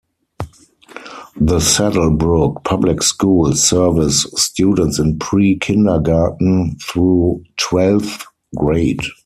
[1.39, 8.25] The Saddle Brook Public Schools serves students in pre-kindergarten through twelfth
[8.57, 9.01] grade.